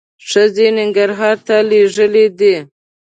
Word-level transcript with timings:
ښځې 0.29 0.67
ننګرهار 0.77 1.37
ته 1.47 1.55
لېږلي 1.69 2.25
دي. 2.39 2.55